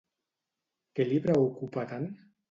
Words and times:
Què 0.99 1.05
li 1.09 1.19
preocupa 1.25 1.83
tant? 1.93 2.09